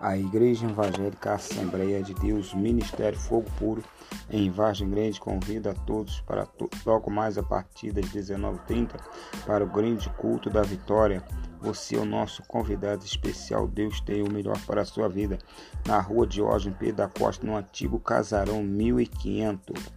[0.00, 3.82] A Igreja Evangélica Assembleia de Deus, Ministério Fogo Puro,
[4.30, 6.46] em Vargem Grande, convida a todos para
[6.84, 9.00] logo mais a partir das 19h30
[9.46, 11.24] para o grande culto da vitória.
[11.60, 13.66] Você é o nosso convidado especial.
[13.66, 15.38] Deus tem o melhor para a sua vida.
[15.86, 19.93] Na rua de Diógenes Pedro da Costa, no antigo casarão 1500.